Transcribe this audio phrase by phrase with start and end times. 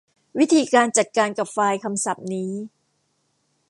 [0.39, 2.51] วิธีการจัดการกับไฟล์คำศัพท์นี้